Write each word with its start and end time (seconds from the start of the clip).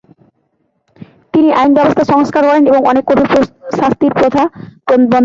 তিনি 1.33 1.49
আইন 1.59 1.71
ব্যবস্থার 1.73 2.11
সংস্কার 2.13 2.41
করেন 2.47 2.63
এবং 2.71 2.81
অনেক 2.91 3.03
কঠোর 3.07 3.27
শাস্তির 3.79 4.13
প্রথা 4.19 4.43
বন্ধ 4.89 5.11
করেন। 5.11 5.19